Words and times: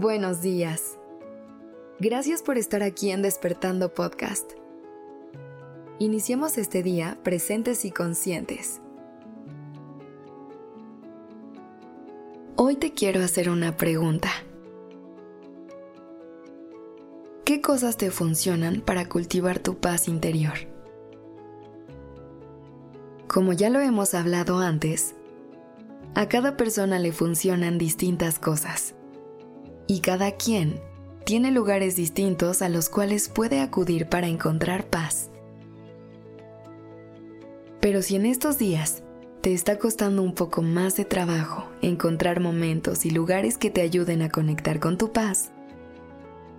Buenos 0.00 0.40
días. 0.40 0.96
Gracias 1.98 2.42
por 2.42 2.56
estar 2.56 2.82
aquí 2.82 3.10
en 3.10 3.20
Despertando 3.20 3.92
Podcast. 3.92 4.52
Iniciemos 5.98 6.56
este 6.56 6.82
día 6.82 7.18
presentes 7.22 7.84
y 7.84 7.90
conscientes. 7.90 8.80
Hoy 12.56 12.76
te 12.76 12.94
quiero 12.94 13.22
hacer 13.22 13.50
una 13.50 13.76
pregunta. 13.76 14.30
¿Qué 17.44 17.60
cosas 17.60 17.98
te 17.98 18.10
funcionan 18.10 18.80
para 18.80 19.06
cultivar 19.06 19.58
tu 19.58 19.80
paz 19.80 20.08
interior? 20.08 20.54
Como 23.28 23.52
ya 23.52 23.68
lo 23.68 23.80
hemos 23.80 24.14
hablado 24.14 24.60
antes, 24.60 25.14
a 26.14 26.26
cada 26.26 26.56
persona 26.56 26.98
le 26.98 27.12
funcionan 27.12 27.76
distintas 27.76 28.38
cosas 28.38 28.94
y 29.90 30.02
cada 30.02 30.30
quien 30.36 30.78
tiene 31.24 31.50
lugares 31.50 31.96
distintos 31.96 32.62
a 32.62 32.68
los 32.68 32.88
cuales 32.88 33.28
puede 33.28 33.58
acudir 33.58 34.06
para 34.06 34.28
encontrar 34.28 34.86
paz. 34.86 35.30
Pero 37.80 38.00
si 38.00 38.14
en 38.14 38.24
estos 38.24 38.56
días 38.56 39.02
te 39.40 39.52
está 39.52 39.80
costando 39.80 40.22
un 40.22 40.32
poco 40.32 40.62
más 40.62 40.96
de 40.96 41.04
trabajo 41.04 41.68
encontrar 41.82 42.38
momentos 42.38 43.04
y 43.04 43.10
lugares 43.10 43.58
que 43.58 43.70
te 43.70 43.80
ayuden 43.80 44.22
a 44.22 44.28
conectar 44.28 44.78
con 44.78 44.96
tu 44.96 45.10
paz, 45.10 45.50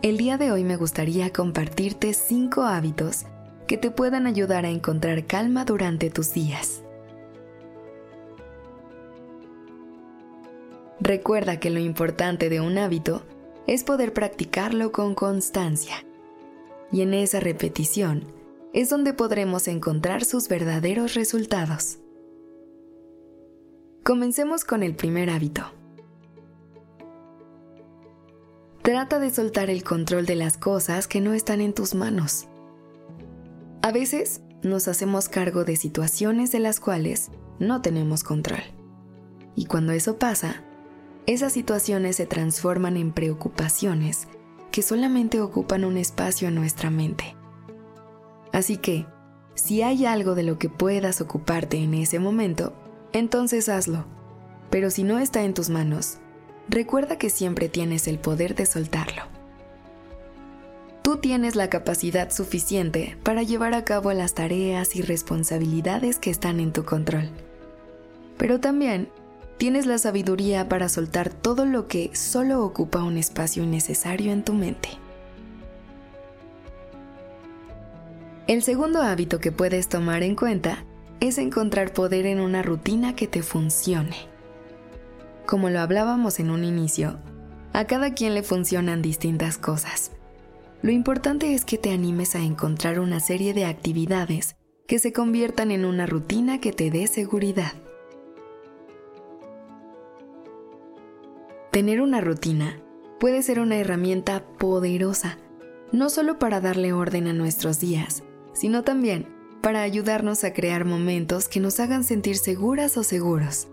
el 0.00 0.16
día 0.16 0.38
de 0.38 0.50
hoy 0.50 0.64
me 0.64 0.76
gustaría 0.76 1.30
compartirte 1.30 2.14
5 2.14 2.62
hábitos 2.62 3.26
que 3.66 3.76
te 3.76 3.90
puedan 3.90 4.26
ayudar 4.26 4.64
a 4.64 4.70
encontrar 4.70 5.26
calma 5.26 5.66
durante 5.66 6.08
tus 6.08 6.32
días. 6.32 6.80
Recuerda 11.00 11.60
que 11.60 11.70
lo 11.70 11.78
importante 11.78 12.48
de 12.48 12.60
un 12.60 12.76
hábito 12.78 13.22
es 13.66 13.84
poder 13.84 14.12
practicarlo 14.12 14.92
con 14.92 15.14
constancia. 15.14 16.04
Y 16.90 17.02
en 17.02 17.14
esa 17.14 17.38
repetición 17.38 18.24
es 18.72 18.90
donde 18.90 19.14
podremos 19.14 19.68
encontrar 19.68 20.24
sus 20.24 20.48
verdaderos 20.48 21.14
resultados. 21.14 21.98
Comencemos 24.02 24.64
con 24.64 24.82
el 24.82 24.94
primer 24.96 25.30
hábito. 25.30 25.62
Trata 28.82 29.18
de 29.18 29.30
soltar 29.30 29.68
el 29.68 29.84
control 29.84 30.24
de 30.24 30.34
las 30.34 30.56
cosas 30.56 31.06
que 31.06 31.20
no 31.20 31.34
están 31.34 31.60
en 31.60 31.74
tus 31.74 31.94
manos. 31.94 32.48
A 33.82 33.92
veces 33.92 34.40
nos 34.62 34.88
hacemos 34.88 35.28
cargo 35.28 35.64
de 35.64 35.76
situaciones 35.76 36.50
de 36.52 36.58
las 36.58 36.80
cuales 36.80 37.30
no 37.58 37.82
tenemos 37.82 38.24
control. 38.24 38.62
Y 39.54 39.66
cuando 39.66 39.92
eso 39.92 40.18
pasa, 40.18 40.64
esas 41.28 41.52
situaciones 41.52 42.16
se 42.16 42.24
transforman 42.24 42.96
en 42.96 43.12
preocupaciones 43.12 44.28
que 44.70 44.80
solamente 44.80 45.42
ocupan 45.42 45.84
un 45.84 45.98
espacio 45.98 46.48
en 46.48 46.54
nuestra 46.54 46.88
mente. 46.88 47.36
Así 48.50 48.78
que, 48.78 49.04
si 49.54 49.82
hay 49.82 50.06
algo 50.06 50.34
de 50.34 50.42
lo 50.42 50.58
que 50.58 50.70
puedas 50.70 51.20
ocuparte 51.20 51.76
en 51.76 51.92
ese 51.92 52.18
momento, 52.18 52.72
entonces 53.12 53.68
hazlo. 53.68 54.06
Pero 54.70 54.90
si 54.90 55.02
no 55.02 55.18
está 55.18 55.42
en 55.42 55.52
tus 55.52 55.68
manos, 55.68 56.16
recuerda 56.70 57.18
que 57.18 57.28
siempre 57.28 57.68
tienes 57.68 58.08
el 58.08 58.18
poder 58.18 58.54
de 58.54 58.64
soltarlo. 58.64 59.24
Tú 61.02 61.18
tienes 61.18 61.56
la 61.56 61.68
capacidad 61.68 62.30
suficiente 62.30 63.18
para 63.22 63.42
llevar 63.42 63.74
a 63.74 63.84
cabo 63.84 64.14
las 64.14 64.32
tareas 64.32 64.96
y 64.96 65.02
responsabilidades 65.02 66.18
que 66.18 66.30
están 66.30 66.58
en 66.58 66.72
tu 66.72 66.86
control. 66.86 67.28
Pero 68.38 68.60
también 68.60 69.10
tienes 69.58 69.86
la 69.86 69.98
sabiduría 69.98 70.68
para 70.68 70.88
soltar 70.88 71.30
todo 71.30 71.66
lo 71.66 71.88
que 71.88 72.10
solo 72.14 72.64
ocupa 72.64 73.02
un 73.02 73.16
espacio 73.16 73.64
innecesario 73.64 74.32
en 74.32 74.44
tu 74.44 74.54
mente. 74.54 74.88
El 78.46 78.62
segundo 78.62 79.02
hábito 79.02 79.40
que 79.40 79.52
puedes 79.52 79.88
tomar 79.88 80.22
en 80.22 80.34
cuenta 80.34 80.84
es 81.20 81.36
encontrar 81.36 81.92
poder 81.92 82.24
en 82.24 82.40
una 82.40 82.62
rutina 82.62 83.14
que 83.14 83.26
te 83.26 83.42
funcione. 83.42 84.16
Como 85.44 85.68
lo 85.70 85.80
hablábamos 85.80 86.38
en 86.38 86.50
un 86.50 86.64
inicio, 86.64 87.18
a 87.72 87.84
cada 87.84 88.14
quien 88.14 88.34
le 88.34 88.42
funcionan 88.42 89.02
distintas 89.02 89.58
cosas. 89.58 90.12
Lo 90.80 90.92
importante 90.92 91.54
es 91.54 91.64
que 91.64 91.76
te 91.76 91.90
animes 91.90 92.36
a 92.36 92.40
encontrar 92.40 93.00
una 93.00 93.18
serie 93.18 93.52
de 93.52 93.64
actividades 93.64 94.56
que 94.86 94.98
se 94.98 95.12
conviertan 95.12 95.70
en 95.72 95.84
una 95.84 96.06
rutina 96.06 96.60
que 96.60 96.72
te 96.72 96.90
dé 96.90 97.06
seguridad. 97.08 97.72
Tener 101.78 102.00
una 102.00 102.20
rutina 102.20 102.76
puede 103.20 103.40
ser 103.40 103.60
una 103.60 103.76
herramienta 103.76 104.44
poderosa, 104.58 105.38
no 105.92 106.10
solo 106.10 106.36
para 106.40 106.60
darle 106.60 106.92
orden 106.92 107.28
a 107.28 107.32
nuestros 107.32 107.78
días, 107.78 108.24
sino 108.52 108.82
también 108.82 109.28
para 109.62 109.82
ayudarnos 109.82 110.42
a 110.42 110.52
crear 110.52 110.84
momentos 110.84 111.46
que 111.46 111.60
nos 111.60 111.78
hagan 111.78 112.02
sentir 112.02 112.36
seguras 112.36 112.96
o 112.96 113.04
seguros. 113.04 113.68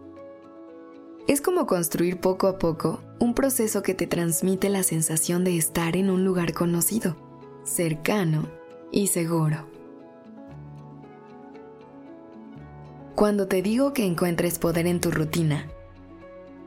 Es 1.28 1.42
como 1.42 1.66
construir 1.66 2.20
poco 2.20 2.46
a 2.46 2.60
poco 2.60 3.02
un 3.18 3.34
proceso 3.34 3.82
que 3.82 3.96
te 3.96 4.06
transmite 4.06 4.70
la 4.70 4.84
sensación 4.84 5.44
de 5.44 5.58
estar 5.58 5.98
en 5.98 6.12
un 6.12 6.24
lugar 6.24 6.54
conocido, 6.54 7.18
cercano 7.64 8.48
y 8.92 9.08
seguro. 9.08 9.68
Cuando 13.16 13.48
te 13.48 13.64
digo 13.64 13.94
que 13.94 14.06
encuentres 14.06 14.60
poder 14.60 14.86
en 14.86 15.02
tu 15.02 15.10
rutina, 15.10 15.66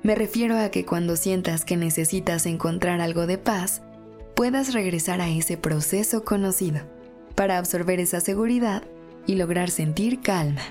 me 0.08 0.14
refiero 0.14 0.56
a 0.56 0.70
que 0.70 0.86
cuando 0.86 1.16
sientas 1.16 1.66
que 1.66 1.76
necesitas 1.76 2.46
encontrar 2.46 3.02
algo 3.02 3.26
de 3.26 3.36
paz, 3.36 3.82
puedas 4.34 4.72
regresar 4.72 5.20
a 5.20 5.28
ese 5.28 5.58
proceso 5.58 6.24
conocido 6.24 6.80
para 7.34 7.58
absorber 7.58 8.00
esa 8.00 8.20
seguridad 8.20 8.84
y 9.26 9.34
lograr 9.34 9.69
sentir 9.69 10.22
calma. 10.22 10.62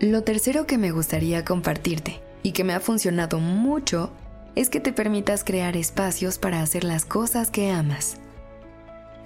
Lo 0.00 0.24
tercero 0.24 0.66
que 0.66 0.76
me 0.76 0.90
gustaría 0.90 1.44
compartirte 1.44 2.20
y 2.42 2.50
que 2.50 2.64
me 2.64 2.72
ha 2.72 2.80
funcionado 2.80 3.38
mucho 3.38 4.10
es 4.56 4.68
que 4.68 4.80
te 4.80 4.92
permitas 4.92 5.44
crear 5.44 5.76
espacios 5.76 6.36
para 6.36 6.62
hacer 6.62 6.82
las 6.82 7.04
cosas 7.04 7.52
que 7.52 7.70
amas. 7.70 8.16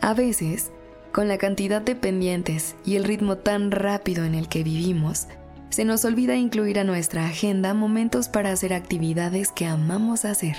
A 0.02 0.12
veces, 0.12 0.72
con 1.10 1.26
la 1.26 1.38
cantidad 1.38 1.80
de 1.80 1.94
pendientes 1.94 2.74
y 2.84 2.96
el 2.96 3.04
ritmo 3.04 3.38
tan 3.38 3.70
rápido 3.70 4.26
en 4.26 4.34
el 4.34 4.46
que 4.46 4.62
vivimos, 4.62 5.26
se 5.70 5.84
nos 5.84 6.04
olvida 6.04 6.36
incluir 6.36 6.78
a 6.78 6.84
nuestra 6.84 7.26
agenda 7.26 7.74
momentos 7.74 8.28
para 8.28 8.52
hacer 8.52 8.74
actividades 8.74 9.50
que 9.52 9.66
amamos 9.66 10.24
hacer. 10.24 10.56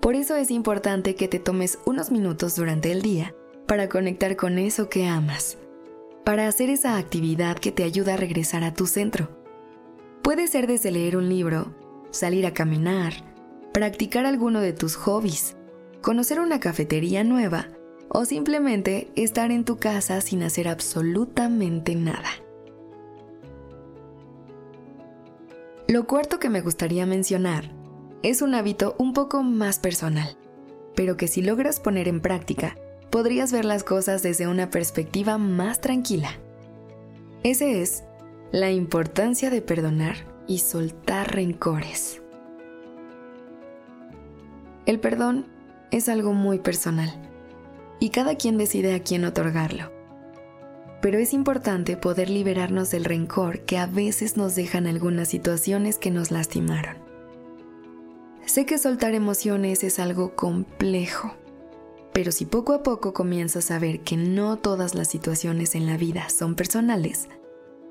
Por 0.00 0.14
eso 0.14 0.36
es 0.36 0.50
importante 0.50 1.14
que 1.16 1.28
te 1.28 1.38
tomes 1.38 1.78
unos 1.84 2.10
minutos 2.10 2.56
durante 2.56 2.92
el 2.92 3.02
día 3.02 3.34
para 3.66 3.88
conectar 3.88 4.36
con 4.36 4.58
eso 4.58 4.88
que 4.88 5.06
amas, 5.06 5.58
para 6.24 6.46
hacer 6.46 6.70
esa 6.70 6.96
actividad 6.96 7.58
que 7.58 7.72
te 7.72 7.84
ayuda 7.84 8.14
a 8.14 8.16
regresar 8.16 8.64
a 8.64 8.74
tu 8.74 8.86
centro. 8.86 9.28
Puede 10.22 10.46
ser 10.46 10.66
desde 10.66 10.90
leer 10.90 11.16
un 11.16 11.28
libro, 11.28 11.74
salir 12.10 12.46
a 12.46 12.54
caminar, 12.54 13.12
practicar 13.72 14.24
alguno 14.24 14.60
de 14.60 14.72
tus 14.72 14.94
hobbies, 14.96 15.56
conocer 16.00 16.40
una 16.40 16.60
cafetería 16.60 17.24
nueva 17.24 17.68
o 18.08 18.24
simplemente 18.24 19.10
estar 19.16 19.50
en 19.50 19.64
tu 19.64 19.76
casa 19.78 20.20
sin 20.20 20.42
hacer 20.42 20.68
absolutamente 20.68 21.94
nada. 21.94 22.28
Lo 25.90 26.06
cuarto 26.06 26.38
que 26.38 26.50
me 26.50 26.60
gustaría 26.60 27.06
mencionar 27.06 27.70
es 28.22 28.42
un 28.42 28.54
hábito 28.54 28.94
un 28.98 29.14
poco 29.14 29.42
más 29.42 29.78
personal, 29.78 30.36
pero 30.94 31.16
que 31.16 31.28
si 31.28 31.40
logras 31.40 31.80
poner 31.80 32.08
en 32.08 32.20
práctica, 32.20 32.76
podrías 33.08 33.52
ver 33.52 33.64
las 33.64 33.84
cosas 33.84 34.22
desde 34.22 34.48
una 34.48 34.68
perspectiva 34.68 35.38
más 35.38 35.80
tranquila. 35.80 36.28
Ese 37.42 37.80
es 37.80 38.04
la 38.52 38.70
importancia 38.70 39.48
de 39.48 39.62
perdonar 39.62 40.16
y 40.46 40.58
soltar 40.58 41.34
rencores. 41.34 42.20
El 44.84 45.00
perdón 45.00 45.46
es 45.90 46.10
algo 46.10 46.34
muy 46.34 46.58
personal 46.58 47.10
y 47.98 48.10
cada 48.10 48.34
quien 48.34 48.58
decide 48.58 48.94
a 48.94 49.02
quién 49.02 49.24
otorgarlo 49.24 49.97
pero 51.00 51.18
es 51.18 51.32
importante 51.32 51.96
poder 51.96 52.28
liberarnos 52.28 52.90
del 52.90 53.04
rencor 53.04 53.60
que 53.60 53.78
a 53.78 53.86
veces 53.86 54.36
nos 54.36 54.54
dejan 54.54 54.86
algunas 54.86 55.28
situaciones 55.28 55.98
que 55.98 56.10
nos 56.10 56.30
lastimaron. 56.30 56.96
Sé 58.46 58.66
que 58.66 58.78
soltar 58.78 59.14
emociones 59.14 59.84
es 59.84 59.98
algo 59.98 60.34
complejo, 60.34 61.34
pero 62.12 62.32
si 62.32 62.46
poco 62.46 62.72
a 62.72 62.82
poco 62.82 63.12
comienzas 63.12 63.70
a 63.70 63.78
ver 63.78 64.00
que 64.00 64.16
no 64.16 64.56
todas 64.56 64.94
las 64.94 65.08
situaciones 65.08 65.74
en 65.74 65.86
la 65.86 65.96
vida 65.96 66.30
son 66.30 66.56
personales, 66.56 67.28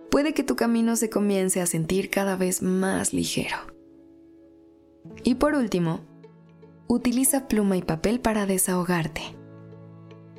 puede 0.10 0.34
que 0.34 0.44
tu 0.44 0.56
camino 0.56 0.96
se 0.96 1.10
comience 1.10 1.62
a 1.62 1.66
sentir 1.66 2.10
cada 2.10 2.36
vez 2.36 2.62
más 2.62 3.14
ligero. 3.14 3.56
Y 5.24 5.36
por 5.36 5.54
último, 5.56 6.02
utiliza 6.88 7.48
pluma 7.48 7.78
y 7.78 7.82
papel 7.82 8.20
para 8.20 8.46
desahogarte. 8.46 9.22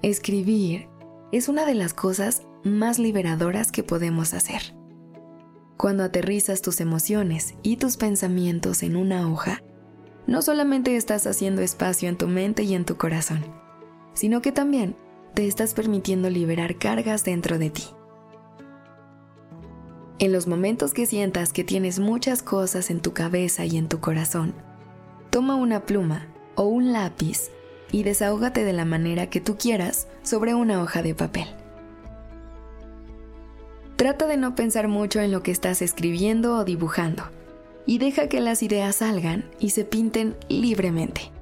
Escribir 0.03 0.89
es 1.33 1.49
una 1.49 1.65
de 1.65 1.75
las 1.75 1.95
cosas 1.95 2.43
más 2.65 2.99
liberadoras 2.99 3.73
que 3.73 3.83
podemos 3.83 4.35
hacer. 4.35 4.75
Cuando 5.77 6.03
aterrizas 6.03 6.61
tus 6.61 6.81
emociones 6.81 7.55
y 7.63 7.77
tus 7.77 7.97
pensamientos 7.97 8.83
en 8.83 8.97
una 8.97 9.31
hoja, 9.31 9.63
no 10.27 10.43
solamente 10.43 10.97
estás 10.97 11.27
haciendo 11.27 11.63
espacio 11.63 12.09
en 12.09 12.19
tu 12.19 12.27
mente 12.29 12.65
y 12.65 12.75
en 12.75 12.85
tu 12.85 12.97
corazón, 12.97 13.45
sino 14.13 14.43
que 14.43 14.53
también 14.53 14.97
te 15.35 15.47
estás 15.47 15.75
permitiendo 15.75 16.31
liberar 16.31 16.79
cargas 16.79 17.25
dentro 17.25 17.59
de 17.59 17.71
ti. 17.71 17.85
En 20.19 20.33
los 20.33 20.49
momentos 20.49 20.95
que 20.95 21.07
sientas 21.07 21.53
que 21.53 21.63
tienes 21.63 22.01
muchas 22.01 22.43
cosas 22.43 22.91
en 22.91 23.01
tu 23.01 23.13
cabeza 23.13 23.65
y 23.65 23.77
en 23.77 23.89
tu 23.89 24.01
corazón, 24.01 24.53
toma 25.31 25.55
una 25.55 25.87
pluma 25.87 26.27
o 26.57 26.65
un 26.65 26.93
lápiz 26.93 27.51
y 27.93 28.03
desahógate 28.03 28.65
de 28.65 28.73
la 28.73 28.85
manera 28.85 29.31
que 29.31 29.41
tú 29.41 29.57
quieras 29.57 30.09
sobre 30.23 30.55
una 30.55 30.83
hoja 30.83 31.03
de 31.03 31.15
papel. 31.15 31.47
Trata 33.99 34.29
de 34.29 34.37
no 34.37 34.55
pensar 34.55 34.87
mucho 34.87 35.19
en 35.19 35.33
lo 35.33 35.43
que 35.43 35.51
estás 35.51 35.83
escribiendo 35.83 36.55
o 36.55 36.65
dibujando 36.65 37.25
y 37.85 37.99
deja 37.99 38.29
que 38.29 38.41
las 38.41 38.63
ideas 38.63 38.95
salgan 38.95 39.51
y 39.59 39.71
se 39.71 39.85
pinten 39.85 40.37
libremente. 40.49 41.33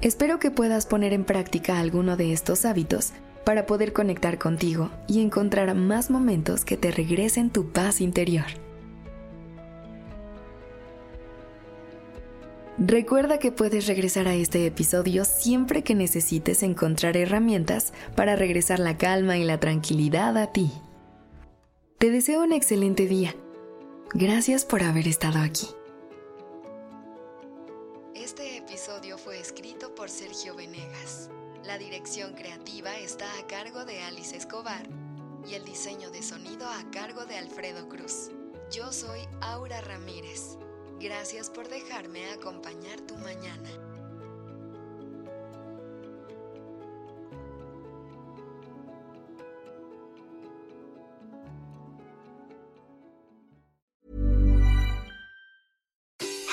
Espero 0.00 0.38
que 0.38 0.52
puedas 0.52 0.86
poner 0.86 1.12
en 1.12 1.24
práctica 1.24 1.80
alguno 1.80 2.16
de 2.16 2.32
estos 2.32 2.64
hábitos 2.64 3.14
para 3.44 3.66
poder 3.66 3.92
conectar 3.92 4.38
contigo 4.38 4.92
y 5.08 5.22
encontrar 5.22 5.74
más 5.74 6.08
momentos 6.08 6.64
que 6.64 6.76
te 6.76 6.92
regresen 6.92 7.50
tu 7.50 7.72
paz 7.72 8.00
interior. 8.00 8.46
Recuerda 12.78 13.40
que 13.40 13.50
puedes 13.50 13.88
regresar 13.88 14.28
a 14.28 14.36
este 14.36 14.66
episodio 14.66 15.24
siempre 15.24 15.82
que 15.82 15.96
necesites 15.96 16.62
encontrar 16.62 17.16
herramientas 17.16 17.92
para 18.14 18.36
regresar 18.36 18.78
la 18.78 18.96
calma 18.98 19.36
y 19.36 19.42
la 19.42 19.58
tranquilidad 19.58 20.38
a 20.38 20.52
ti. 20.52 20.70
Te 21.98 22.10
deseo 22.10 22.42
un 22.42 22.52
excelente 22.52 23.06
día. 23.06 23.34
Gracias 24.12 24.64
por 24.64 24.82
haber 24.82 25.08
estado 25.08 25.38
aquí. 25.38 25.68
Este 28.14 28.58
episodio 28.58 29.16
fue 29.16 29.38
escrito 29.38 29.94
por 29.94 30.10
Sergio 30.10 30.54
Venegas. 30.56 31.30
La 31.62 31.78
dirección 31.78 32.34
creativa 32.34 32.98
está 32.98 33.26
a 33.38 33.46
cargo 33.46 33.84
de 33.84 34.02
Alice 34.02 34.36
Escobar 34.36 34.86
y 35.48 35.54
el 35.54 35.64
diseño 35.64 36.10
de 36.10 36.22
sonido 36.22 36.66
a 36.68 36.90
cargo 36.90 37.24
de 37.26 37.38
Alfredo 37.38 37.88
Cruz. 37.88 38.30
Yo 38.70 38.92
soy 38.92 39.20
Aura 39.40 39.80
Ramírez. 39.80 40.58
Gracias 41.00 41.48
por 41.48 41.68
dejarme 41.68 42.28
acompañar 42.30 43.00
tu 43.02 43.14
mañana. 43.18 43.83